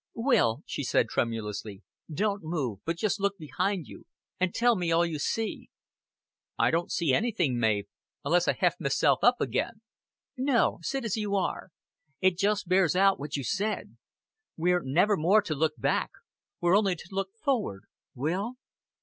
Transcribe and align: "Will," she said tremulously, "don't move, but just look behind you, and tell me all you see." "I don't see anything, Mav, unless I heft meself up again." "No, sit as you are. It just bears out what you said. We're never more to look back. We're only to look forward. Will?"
"Will," 0.15 0.63
she 0.65 0.83
said 0.83 1.09
tremulously, 1.09 1.83
"don't 2.11 2.41
move, 2.41 2.79
but 2.85 2.97
just 2.97 3.19
look 3.19 3.37
behind 3.37 3.85
you, 3.85 4.07
and 4.39 4.51
tell 4.51 4.75
me 4.75 4.91
all 4.91 5.05
you 5.05 5.19
see." 5.19 5.69
"I 6.57 6.71
don't 6.71 6.91
see 6.91 7.13
anything, 7.13 7.59
Mav, 7.59 7.83
unless 8.25 8.47
I 8.47 8.53
heft 8.53 8.81
meself 8.81 9.19
up 9.21 9.39
again." 9.39 9.81
"No, 10.35 10.79
sit 10.81 11.05
as 11.05 11.17
you 11.17 11.35
are. 11.35 11.69
It 12.19 12.35
just 12.35 12.67
bears 12.67 12.95
out 12.95 13.19
what 13.19 13.35
you 13.37 13.43
said. 13.43 13.97
We're 14.57 14.81
never 14.83 15.15
more 15.17 15.43
to 15.43 15.53
look 15.53 15.73
back. 15.77 16.09
We're 16.59 16.75
only 16.79 16.95
to 16.95 17.07
look 17.11 17.29
forward. 17.37 17.83
Will?" 18.15 18.55